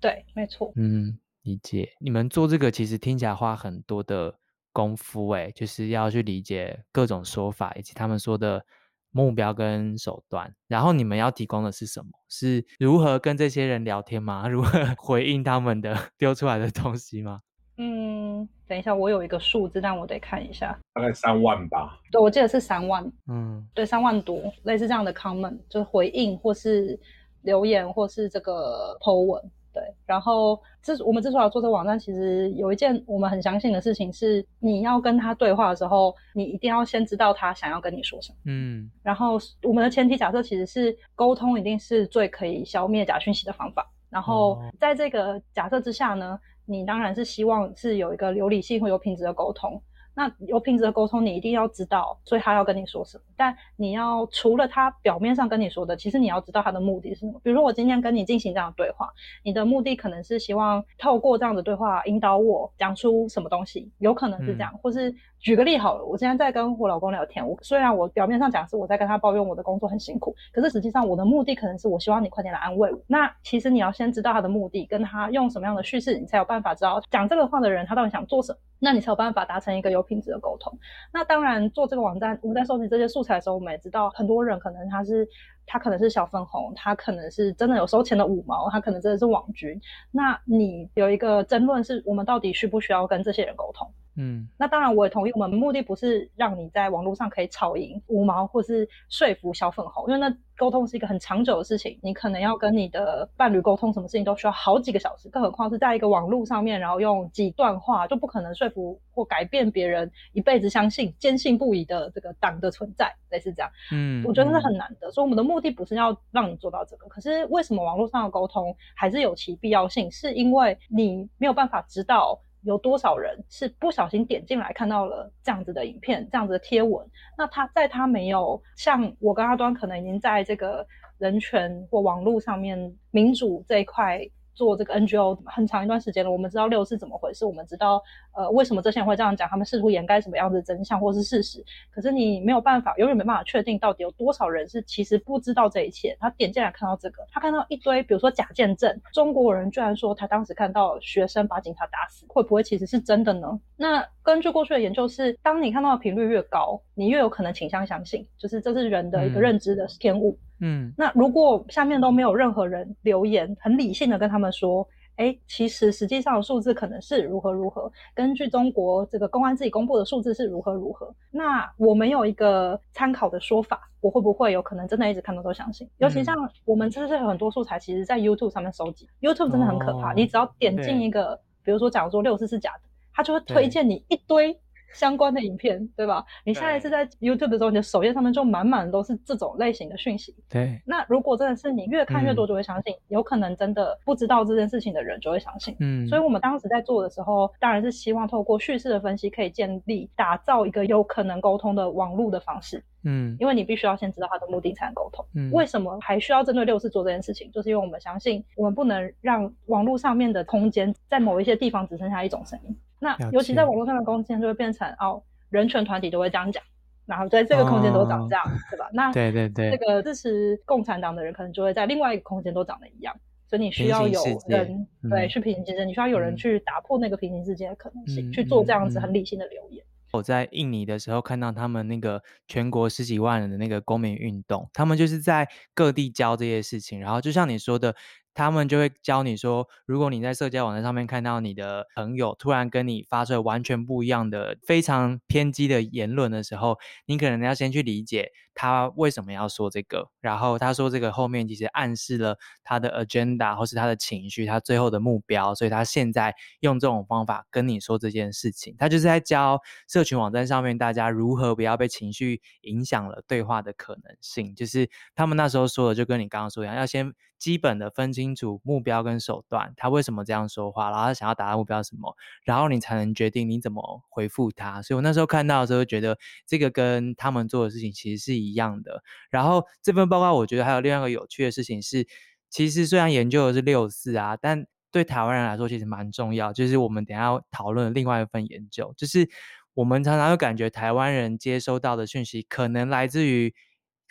[0.00, 0.72] 对，没错。
[0.74, 1.90] 嗯，理解。
[2.00, 4.36] 你们做这个其实听起来花很多的
[4.72, 8.66] 功夫，诶，就是要去理解各种说法，以及他们说的。
[9.10, 12.10] 目标跟手段，然后你们要提供的是什么？
[12.28, 14.46] 是如何跟这些人聊天吗？
[14.50, 17.40] 如何回应他们的丢出来的东西吗？
[17.80, 21.98] 嗯，等一下，我有一个数字，但我得看一下，大概三万吧。
[22.10, 23.08] 对，我记得是三万。
[23.28, 26.98] 嗯，对，三万多，类似这样的 comment，就是回应或是
[27.42, 29.50] 留言或是这个 po 文。
[29.78, 38.38] 对，然后这我们之所以要做这个网站，其实有一件我们很相信的事情是，你要跟他对话的时候，你一定要先知道他想要跟你说什么。
[38.46, 43.88] 嗯，然后我们的前提假设其实是沟通一定是最可以消灭假讯息的方法。
[44.10, 49.80] 然后在这个假设之下呢，你当然是希望是有一个有理性或有品质的沟通。
[50.18, 53.22] 那有品质的沟通，你一定要知道，所以他要跟你说什么。
[53.36, 57.40] 但你要除了他表面上跟你说的，其实你要知道他的目的是什么。
[57.44, 59.08] 比如说，我今天跟你进行这样的对话，
[59.44, 65.14] 你的目的可能是希望透过这样的对话引导我讲出什么东西，有可能是这样，嗯、或是。
[65.40, 72.98] 举个例好了，我今天在跟我老公聊天，我虽然我表面上讲是我在跟他抱怨我的工作很辛苦，可是实际上我的目的可能是我希望你快点来安慰我。
[73.06, 80.76] 那其实你要先知道他的目的，跟他用什么样的叙事，你才有办法知道讲这个话的人他到底想做什么，那你才有办法达成一个有品质的沟通。
[81.12, 85.28] 那当然做这个网站，我们在收集这些素材的时候，我们也知道很多人可能他是
[85.66, 89.80] 他可能是小粉红，他可能是真的有收钱的五毛，他可能真的是网军。
[90.10, 93.88] 那你有一个争论是我们到底需不需要跟这些人沟通？
[94.18, 113.70] 嗯，那当然我也同意，我们目的不是让你在网络上可以吵赢五毛，或是说服小粉红，因为那沟通是一个很长久的事情，你可能要跟你的伴侣沟通，什么事情都需要好几个小时，更何况是在一个网络上面，然后用几段话就不可能说服或改变别人一辈子相信、坚信不疑的这个党的存在，类似这样。
[113.92, 117.06] 嗯，我觉得是很难的，所以我们的目的不是要让你做到这个。
[117.06, 120.10] 可是为什么网络上的沟通还是有其必要性？
[120.10, 122.40] 是因为你没有办法知道。
[122.68, 127.04] 有多少人是不小心点进来看到了这样子的影片，这样子的贴文？
[127.36, 134.20] 那他在他没有像我跟阿端，可能已经在这个人权或网络上面民主这一块。
[134.58, 138.02] 做这个 NGO 很长一段时间了，我们知道六是怎么回事，我们知道
[138.34, 141.64] 呃为什么这些人会这样讲，他们试图掩盖什么样子的真相或是事实。
[141.92, 146.16] 可是你没有办法，永远没办法确定到底有多少人是其实不知道这一切。
[146.18, 153.60] 他点进来看到这个，他看到一堆比如说假见证，中国人居然说他当时看到学生把警察打死，会不会其实是真的呢？
[153.76, 160.32] 那根据过去的研究是，当你看到的频率越高，你越有可能倾向相信，就是这是人的一个认知的偏误。
[160.32, 164.84] 嗯嗯，那如果下面都没有任何人留言，很理性的跟他们说，
[165.14, 175.88] 哎，其实实际上的数字可能是如何如何，根据中国这个公安自己公布的数字是如何如何，那我没有一个参考的说法，我会不会有可能真的一直看到都相信？
[175.98, 176.34] 尤其像
[176.64, 182.80] 我们这是很多素材，其实在 YouTube 上面收集，YouTube 真的很可怕，哦、你只要点进一个，比如说假如说六四是假的，
[183.14, 184.58] 它就会推荐你一堆。
[184.92, 186.24] 相关的影片，对吧？
[186.44, 190.34] 你下一次在 YouTube 的时候，你的首页上面就满满都是这种类型的讯息。
[190.48, 190.80] 对。
[190.84, 195.76] 那如果真的是你越看越多，就会相信，嗯，有可能真的不知道这件事情的人就会相信。
[195.80, 196.06] 嗯。
[196.08, 202.82] 所以我们当时在做的时候，当然是希望透过叙事的分析，可以建立、打造一个有可能沟通的网络的方式。
[203.04, 203.36] 嗯。
[203.38, 205.24] 因为你必须要先知道他的目的才能沟通。
[205.34, 205.50] 嗯。
[205.52, 207.50] 为什么还需要针对六四做这件事情？
[207.52, 212.76] 就是因为我们相信，我们不能让网络上面的空间在某一些地方只剩下一种声音。
[212.98, 216.62] 那尤其在网络上的空间就会变成哦，人权团体都会这样讲，
[217.06, 218.88] 然后在这个空间都长这样，哦、对吧？
[218.92, 223.14] 那对对对，这个支持共产党的人可能就会在另外一个空间都长得一样，
[223.48, 229.84] 所以你需要有人对去平行世界，你需要有人去打破那个平行世界的可能性，嗯、去做这样子很理性的留言。
[230.12, 237.94] 我在印尼的时候看到他们那个全国十几万人的那个公民运动，他们就是在各地教这些事情，然后就像你说的。
[238.38, 267.14] 他们就会教你说，如果你在社交网站上面看到你的朋友突然跟你发出完全不一样的、非常偏激的言论的时候，你可能要先去理解他为什么要说这个，然后他说这个后面其实暗示了他的 agenda 或是他的情绪，他最后的目标，所以他现在用这种方法跟你说这件事情，他就是在教社群网站上面大家如何不要被情绪影响了对话的可能性，就是他们那时候说的，就跟你刚刚说一样，要先。
[267.38, 274.82] 基本的分清楚目标跟手段，他为什么这样说话，然后他想要达到目标什么，然后你才能决定你怎么回复他。
[274.82, 276.18] 所以我那时候看到的时候，觉得
[276.48, 279.02] 这个跟他们做的事情其实是一一样的。
[279.30, 282.06] 然后这份报告，我觉得还有另外一个有趣的事情是，
[282.50, 286.52] 其实虽然研究的是六四啊，但对台湾人来说其实蛮重要。
[286.52, 289.28] 就是我们等下讨论另外一份研究，就是
[289.74, 293.54] 我们常常会感觉台湾人接收到的讯息可能来自于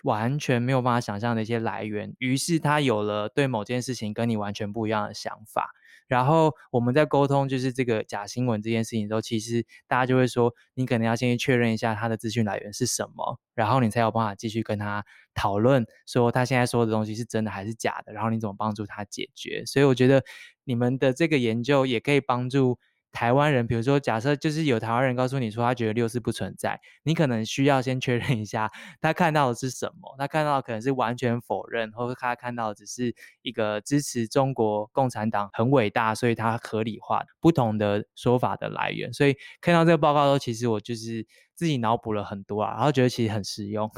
[0.04, 5.72] 完全没有办法想象的一些来源，于是他有了对某件事情跟你完全不一样的想法。
[6.08, 19.64] 然后我们在沟通就是这个假新闻这件事情的时候，其实大家就会说，你可能要先去确认一下他的资讯来源是什么，然后你才有办法继续跟他讨论，说他现在说的东西是真的还是假的，然后你怎么帮助他解决。
[19.66, 20.24] 所以我觉得
[20.64, 22.80] 你们的这个研究也可以帮助。
[23.12, 28.70] 台湾人，比如说，假设就是有台湾人告诉你说他觉得六四不存在，你可能需要先确认一下
[29.02, 30.16] 他看到的是什么。
[30.20, 39.12] 他看到的可能是完全否认，或者他看到的只是一个支持中国共产党很伟大，所以他合理化不同的说法的来源。
[39.14, 43.90] 所以看到这个报告的时候，其实我就是自己脑补了很多啊，然后觉得其实很实用。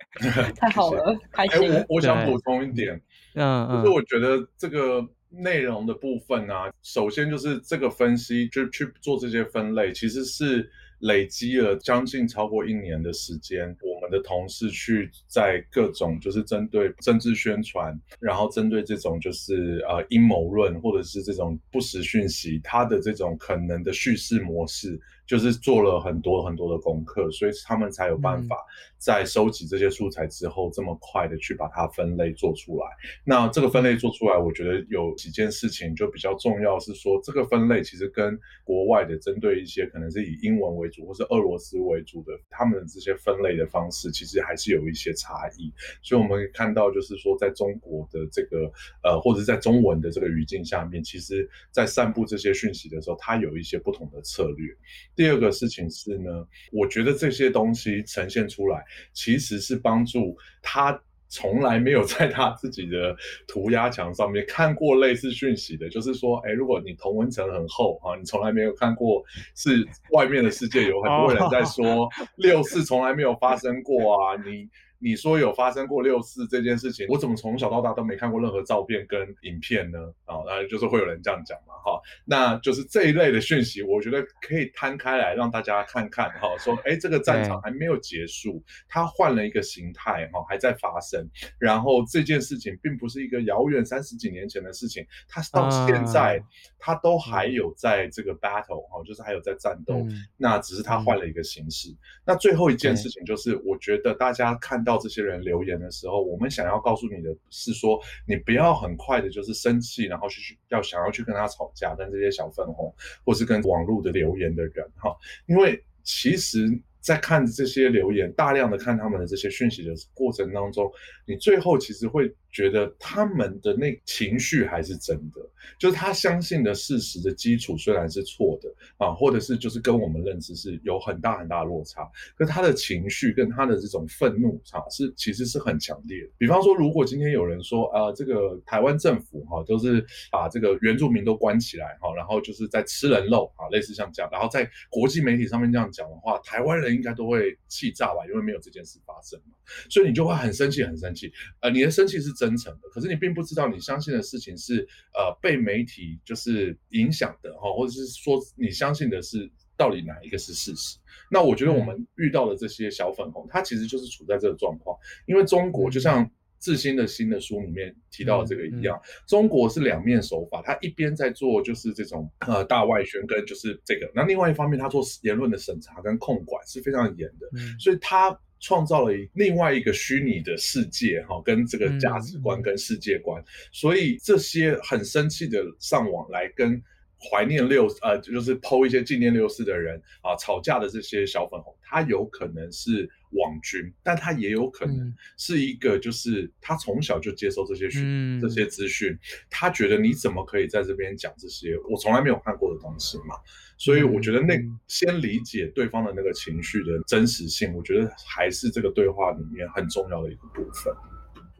[0.56, 1.70] 太好了，开心。
[1.70, 3.02] 欸、我我想补充一点，
[3.34, 5.06] 嗯，就是我觉得这个。
[5.38, 10.70] 内容的部分啊，首先就是这个分析，就去做这些分类，其实是
[11.00, 13.76] 累积了将近超过一年的时间。
[13.82, 25.00] 我们的同事去在各种就是针对政治宣传，然后针对这种就是呃阴谋论或者是这种不实讯息，它的这种可能的叙事模式。
[25.26, 28.56] 就是做了很多很多的功课，所以他们才有办法
[28.98, 32.86] 在收集这些素材之后，这么快的去把它分类做出来。
[33.24, 45.72] 那这个分类做出来，我觉得有几件事情就比较重要，是说这个分类其实跟国外的针对一些可能是以英文为主或是俄罗斯为主的他们的这些分类的方式，其实还是有一些差异。
[46.02, 48.70] 所以我们看到，就是说在中国的这个
[49.02, 54.74] 呃，或者是在中文的这个语境下面，其实在散布这些讯息的时候，它有一些不同的策略。
[55.16, 56.30] 第二个事情是呢，
[56.72, 69.22] 我觉得这些东西呈现出来，其实是帮助他从来没有在他自己的涂鸦墙上面看过类似讯息的，就是说，哎，如果你同文层很厚啊，你从来没有看过，
[69.54, 74.68] 是外面的世界有很多人在说 六四从来没有发生过啊，你。
[75.04, 79.98] 你说有发生过六四这件事情，我怎么从小到大都没看过任何照片跟影片呢？
[80.24, 91.22] 啊，那就是会有人这样讲嘛，哈，那就是这一类的讯息，我觉得可以摊开来让大家看看，哈，说，哎，这个战场还没有结束，它换了一个形态，哈，还在发生，
[91.58, 96.42] 然后这件事情并不是一个遥远三十几年前的事情，它到现在
[96.78, 100.02] 它都还有在这个 battle，哈，就是还有在战斗，
[100.38, 101.94] 那只是它换了一个形式。
[102.24, 104.93] 那最后一件事情就是，我觉得大家看到。
[104.98, 116.80] 这些人留言的时候，我们想要告诉你的是说，你不要很快的就是生气，然后去要想要去跟他吵架，跟这些小粉红，或是跟网络的留言的人哈，因为其实。
[117.04, 120.90] 在看这些留言，大量的看他们的这些讯息的过程当中，
[121.26, 125.40] 你最后其实会觉得他们的那情绪还是真的，
[125.78, 136.30] 就是他相信的事实的基础虽然是错的啊，或者是就是跟我们认知是有很大很大的落差，可他的情绪跟他的这种愤怒啊是其实是很强烈的。
[136.38, 146.94] 比方说，如果今天有人说啊，这个台湾政府哈都是把这个原住民都关起来哈，然后就是在吃人肉啊，类似像这样，然后在国际媒体上面这样讲的话，台湾人。
[146.94, 149.56] 应该都会气炸吧，因为没有这件事发生嘛，
[149.90, 151.13] 所以你就会很生气，很生气。
[151.60, 160.98] 呃，你的生气是真诚的，可是你并不知道你相信的事情是呃被媒体就是影响的哈，或者是说你相信的是到底哪一个是事实？
[161.30, 166.30] 那我觉得我们遇到的这些小粉红，他其实就是处在这个状况，因为中国就像。
[166.60, 168.98] 自新的新的书里面提到的这个一样，
[169.28, 178.30] 中国是两面手法，他一边在做就是这种呃大外宣跟就是这个，那另外一方面他做言论的审查跟控管是非常严的，嗯、所以他
[178.64, 186.82] 创造了另外一个虚拟的世界哈，跟这个价值观跟世界观，嗯、所以这些很生气的上网来跟。
[187.30, 199.16] 怀念六呃，就是 po 一些纪念六四的人啊，吵架的这些小粉红，他有可能是网军，但他也有可能是一个，就是他从小就接受这些讯、嗯、这些资讯，
[199.50, 203.36] 他觉得你怎么可以在这边讲这些我从来没有看过的东西嘛？
[203.76, 210.94] 所以我觉得那先理解对方的那个情绪的真实性，我觉得还是这个对话里面很重要的一个部分。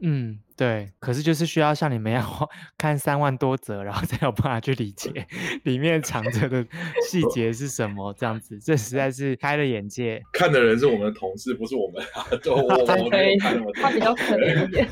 [0.01, 2.23] 嗯，对，可是就是需要像你们一样
[2.77, 5.25] 看三万多则，然后才有办法去理解
[5.63, 6.65] 里面藏着的
[7.09, 10.21] 细 节是什么，这样子，这实在是开了眼界。
[10.33, 14.87] 看的人是我们的同事，不是我们啊，都我 我们看他比较可怜一点。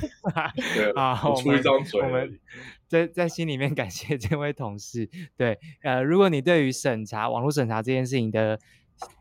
[0.76, 2.01] 对啊，我出一张嘴。
[2.01, 2.39] 我们
[2.88, 5.10] 在在心里面感谢这位同事。
[5.36, 8.60] 对，呃，如果你对于审查网络审查这件事情的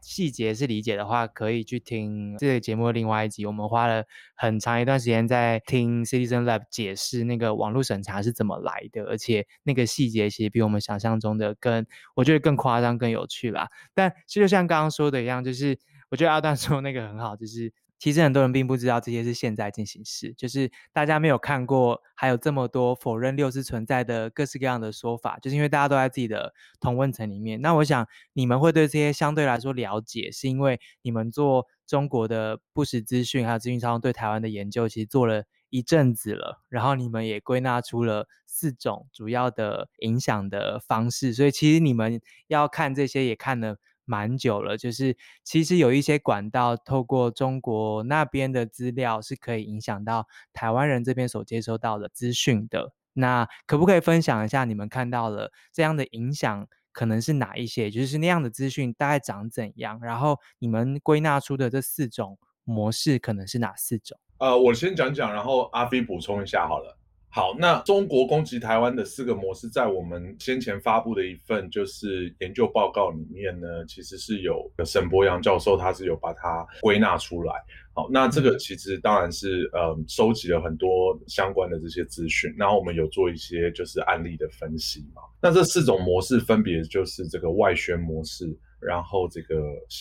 [0.01, 3.47] 细节是理解的话，可以去听这个节目另外一集。
[3.47, 4.05] 我们花了
[4.35, 13.69] 很长一段时间在听 Citizen Lab 解释那个网络审查是怎么来的，而且那个细节其实比我们想象中的更，我觉得更夸张、更有趣啦。
[13.95, 15.79] 但就像刚刚说的一样，就是
[16.11, 17.73] 我觉得阿段说那个很好，就是。
[18.03, 27.61] 其实很多人并不知道这些是现在进行式，就是大家没有看过，还有这么多否认六四存在的各式各样的说法，就是因为大家都在自己的同温层里面。
[27.61, 43.77] 那我想你们会对这些相对来说了解，是因为你们做中国的不实资讯还有资讯操对台湾的研究，其实做了一阵子了，然后你们也归纳出了四种主要的影响的方式，所以其实你们要看这些也看了。
[44.05, 52.93] 蛮久了，就是其实有一些管道透过中国那边的资料是可以影响到台湾人这边所接收到的资讯的。
[53.15, 57.91] 那可不可以分享一下你们看到了这样的影响可能是哪一些？
[57.91, 60.01] 就是那样的资讯大概长怎样？
[60.03, 64.19] 然后你们归纳出的这四种模式可能是哪四种？
[64.39, 66.99] 呃，我先讲讲，然后阿飞补充一下好了。
[67.35, 77.55] 好，那中国攻击台湾的四个模式，在我们先前发布的一份就是研究报告里面呢，其实是有沈博洋教授，他是有把它归纳出来。
[77.95, 85.23] 好，那这个其实当然是呃收集了很多相关的这些资讯，然后我们有做一些就是案例的分析嘛。
[85.41, 89.57] 那这四种模式分别就是这个外宣模式，然后这个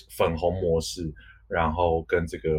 [0.10, 1.10] 粉红模式，
[1.48, 2.50] 然后跟这个。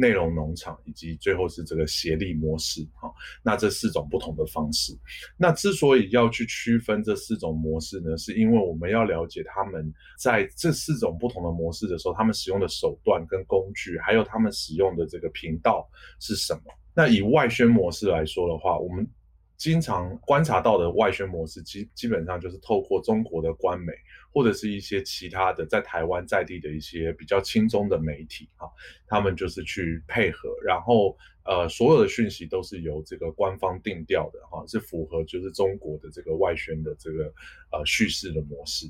[0.00, 4.98] 内容农场以及最后是这个协力模式，哈，那这四种不同的方式。
[5.36, 15.86] 那之所以要去区分这四种模式呢，是因为我们要了解他们在这四种不同的模式的时候，他们使用的手段跟工具，还有他们使用的这个频道
[16.18, 16.62] 是什么。
[16.94, 19.06] 那以外宣模式来说的话，我们
[19.56, 23.92] 经常观察到的外宣模式，基基本上就是透过中国的官媒。
[24.32, 28.70] 或者是一些其他的在台湾在地的一些比较轻松的媒体哈，
[29.06, 37.24] 他们就是去配合，然后呃所有的讯息都是由这个官方定调的哈，是符合就是中国的这个外宣的这个
[37.72, 38.86] 呃叙事的模式。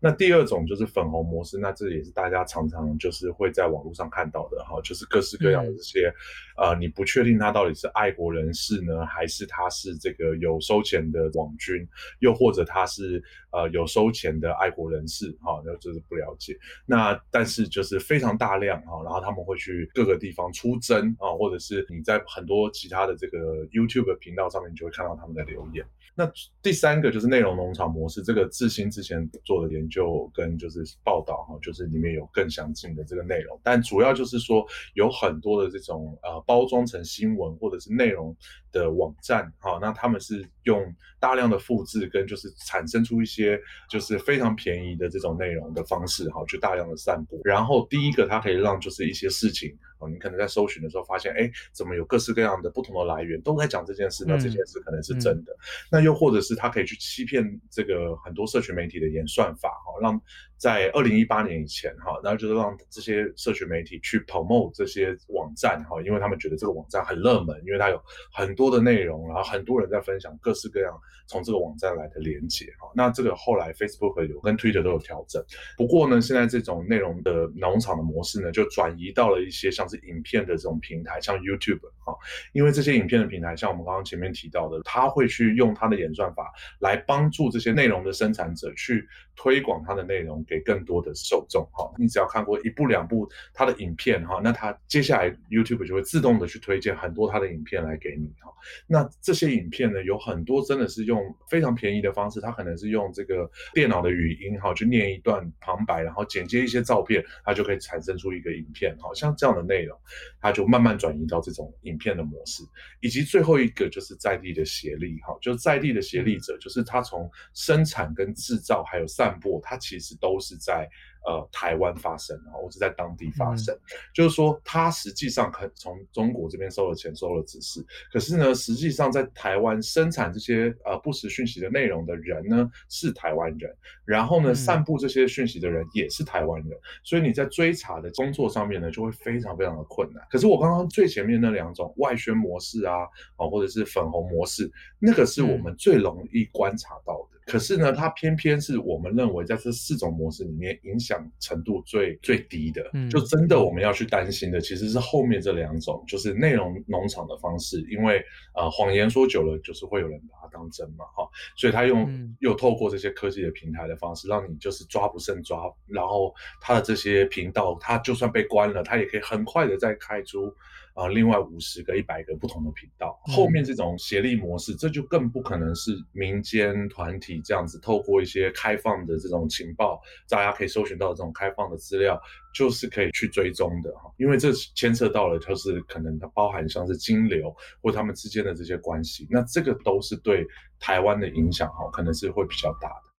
[0.00, 6.08] 那第二种就是粉红模式，那这也是大家常常就是会在网络上看到的哈，就是各式各样的这些、
[6.56, 11.84] 嗯、呃你不确定他到底是爱国人士呢，还是他是这个有收钱的网军，
[12.20, 14.84] 又或者他是呃有收钱的爱国。
[14.84, 25.84] 人士哈，然后就是不了解，那但是就是非常大量哈，然后他们会去各个地方出征啊，或者是你在很多其他的这个 YouTube 频道上面，你就会看到他们的留言。
[26.16, 26.30] 那
[26.62, 34.64] 第三个就是内容农场模式，这个致新之前做的研究跟就是报道哈，就是里面有更详尽的这个内容，但主要就是说
[34.94, 38.36] 有很多的这种呃包装成新闻或者是内容
[38.70, 40.80] 的网站哈，那他们是用
[41.18, 47.40] 大量的复制跟就是产生出一些就是非常便宜的这种内容的方式哈，去大量的散布。
[47.42, 55.56] 然后第一个它可以让就是一些事情啊，你可能在搜寻的时候发现，哎，怎么有各式各样的不同的来源都在讲这件事，那这件事可能是真的。
[55.90, 60.20] 那又或者是他可以去欺骗这个很多社群媒体的演算法哈，让
[60.64, 68.02] 在二零一八年以前哈，然后就是让这些社群媒体去 promote 这些网站哈，因为他们觉得这个网站很热门，因为它有
[68.32, 72.90] 很多的内容，然后很多人在分享各式各样从这个网站来的连接哈。
[72.94, 75.44] 那这个后来 Facebook 有跟 Twitter 都有调整，
[75.76, 82.16] 不过呢，现在这种内容的农场的模式呢，就转移到了一些像是影片的这种平台，像 YouTube 哈，
[82.54, 86.50] 因为这些影片的平台，像我们刚刚前面提到的，他会去用他的演算法
[86.80, 89.06] 来帮助这些内容的生产者去
[89.36, 91.92] 推广他的内容给更多的受众哈。
[91.98, 98.52] 你只要看过一部两部他的影片哈，那他接下来 YouTube 就会自动的去推荐很多他的影片来给你哈。
[98.86, 108.96] 那这些影片呢，有很多真的是用非常便宜的方式，他可能是用这个电脑的语音哈，去念一段旁白，然后剪接一些照片，它就可以产生出一个影片。
[108.98, 109.98] 好像这样的内容，
[110.40, 112.62] 它就慢慢转移到这种影片的模式。
[113.00, 120.88] 以及最后一个就是在地的协力哈，就是在地的协力者，就是他从生产跟制造还有三播，它其实都是在。
[121.26, 123.80] 呃，台湾发生啊，或者在当地发生，嗯、
[124.12, 140.22] 就是说，它实际上可从中国这边收了钱，收了指示，可是呢，实际上在台湾生产这些呃不实讯息的内容的人呢是台湾人，然后呢，嗯、散布这些讯息的人也是台湾人，所以你在追查的工作上面呢就会非常非常的困难。
[140.28, 143.08] 可是我刚刚最前面那两种外宣模式啊，
[143.38, 147.28] 哦，或者是粉红模式，那个是我们最容易观察到的。
[147.30, 152.88] 嗯可是呢，它偏偏是我们认为在这四种模式里面影响程度最最低的。
[152.94, 157.80] 嗯，就真的我们要去担心的，其实是后面这两种，就是内容农场的方式。
[157.90, 158.24] 因为
[158.54, 170.54] 呃，谎言说久了，就是会有人把它当真嘛，哈，所以他用、嗯、又透过这些科技的平台的方式，让你就是抓不胜抓，然后他的这些频道，他就算被关了，他也可以很快的再开出。
[170.94, 182.16] 啊，另外五十个、一百个不同的频道，后面这种协力模式，这就更不可能是民间团体这样子透过一些开放的这种情报，大家可以搜寻到这种开放的资料，
[182.54, 184.08] 就是可以去追踪的哈。
[184.18, 190.46] 因为这牵涉到了，就是可能它包含像是金流或他们之间的这些关系，那这个都是对
[190.78, 193.13] 台湾的影响哈，可能是会比较大的。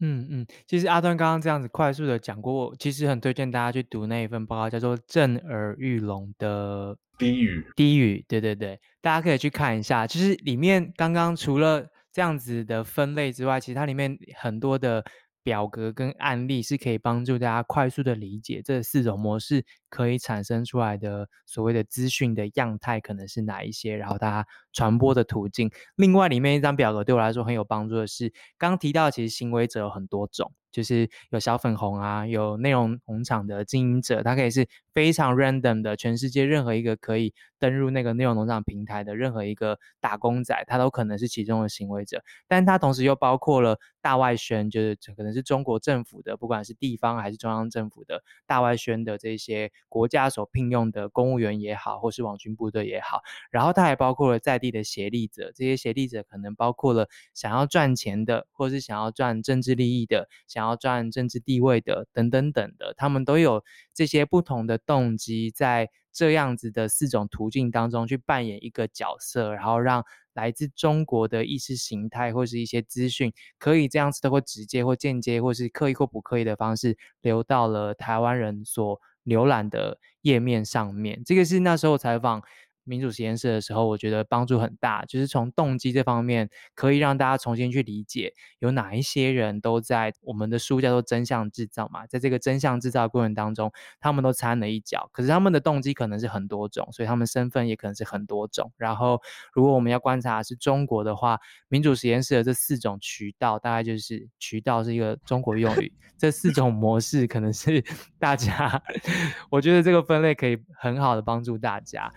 [0.00, 7.64] 嗯嗯，其实阿端刚刚这样子快速的讲过，我其实很推荐大家去读那一份报告，叫做震耳欲聋的低语。
[7.76, 10.06] 低语，对对对，大家可以去看一下。
[10.06, 15.04] 其实里面刚刚除了这样子的分类之外，其实它里面很多的。
[15.44, 19.62] 表格跟案例是可以帮助大家快速的理解这四种模式
[19.94, 25.70] 可以产生出来的所谓的资讯的样态可能是哪一些，然后它传播的途径。
[25.94, 30.52] 另外，里面一张表格对我来说很有帮助的是，刚提到其实行为者有很多种。
[30.72, 42.24] 就是有小粉红啊，有内容农场的经营者，它可以是非常 random 的，全世界任何一个可以登入那个内容农场平台的任何一个打工仔，他都可能是其中的行为者。
[42.48, 53.20] 但他同时又包括了大外宣，就是可能是中国政府的，不管是地方还是中央政府的大外宣的这些国家所聘用的公务员也好，或是网军部队也好。
[53.52, 60.64] 然后他还包括了在地的协力者，这些协力者可能包括了想要赚钱的，或是想要赚政治利益的，想。
[60.64, 63.62] 要赚政治地位的等等等的，他们都有
[63.92, 81.22] 这些不同的动机，在这样子的四种途径当中去扮演一个角色，然后让来自中国的意识形态或是一些资讯，可以这样子的或直接或间接，或是刻意或不刻意的方式，流到了台湾人所浏览的页面上面。
[81.24, 82.42] 这个是那时候采访。
[82.84, 98.72] 民主实验室的时候，我觉得帮助很大，就是从动机这方面可以让大家重新去理解，有哪一些人都在我们的书叫做真相制造嘛，在这个真相制造过程当中，他们都掺了一脚，可是他们的动机可能是很多种，所以他们身份也可能是很多种。
[98.76, 99.20] 然后，
[99.52, 107.82] 如果我们要观察的是中国的话，民主实验室的这四种渠道，大概就是渠道是一个中国用语， 这四种模式可能是
[108.18, 108.82] 大家，
[109.50, 112.10] 我觉得这个分类可以很好的帮助大家。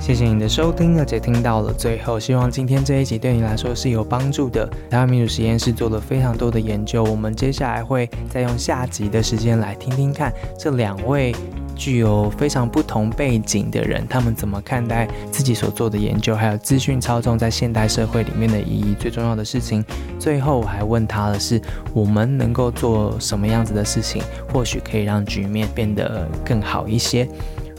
[0.00, 4.68] 谢谢你的收听，而且听到了最后，希望今天这一集对你来说是有帮助的。
[4.90, 11.34] 台湾民主实验室做了非常多的研究，我们接下来会再用下集的时间来听听看这两位
[11.76, 18.94] 具有非常不同背景的人，他们怎么看待自己所做的研究，还有资讯操纵在现代社会里面的意义。
[18.98, 19.84] 最重要的事情，
[20.18, 21.60] 最后我还问他的是，
[21.92, 24.22] 我们能够做什么样子的事情，
[24.52, 27.28] 或许可以让局面变得更好一些。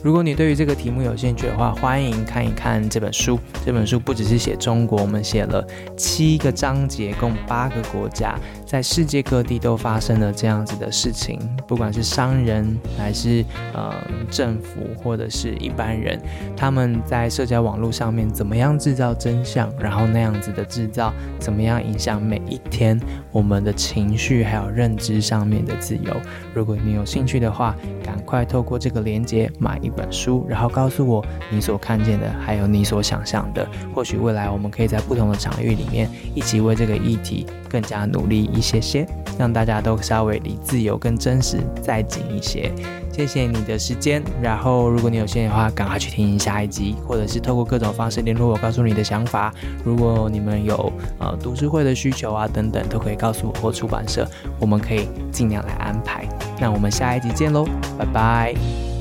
[0.04, 3.40] 如果你对于这个题目有兴趣的话，欢迎看一看这本书。
[3.66, 5.66] 这本书不只是写中国，我们写了
[5.98, 8.36] 七个章节，共八个国家，
[8.66, 11.40] 在世界各地都发生了这样子的事情。
[11.68, 13.94] 不管是商人，还是呃
[14.30, 16.20] 政府，或者是一般人，
[16.58, 23.00] 他们在社交网络上面怎么样制造真相，然后那样子的制造怎么样影响每一天
[23.32, 26.14] 我们的情绪还有认知上面的自由。
[26.54, 33.68] 如果你有兴趣的话，赶快透过这个链接买一本书，然后告诉我你所看见的，还有你所想象的。
[33.94, 37.46] 或许未来我们可以在不同的场域里面，一起为这个议题
[37.76, 39.06] 更加努力一些些，
[39.38, 42.72] 让大家都稍微离自由跟真实再近一些。
[43.12, 44.24] 谢谢你的时间。
[44.42, 49.54] 然后如果你有兴趣的话，赶快去听下一集，或者是透过各种方式联络我，告诉你的想法。
[49.84, 54.26] 如果你们有呃读书会的需求啊等等，都可以告诉我或出版社，
[54.58, 56.26] 我们可以尽量来安排。
[56.62, 57.66] 那我们下一集见喽，
[57.98, 58.95] 拜拜。